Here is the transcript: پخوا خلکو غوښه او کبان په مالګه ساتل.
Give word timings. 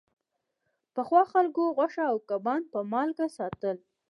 پخوا 0.95 1.21
خلکو 1.33 1.63
غوښه 1.77 2.03
او 2.11 2.17
کبان 2.29 2.61
په 2.71 2.79
مالګه 2.91 3.27
ساتل. 3.37 3.77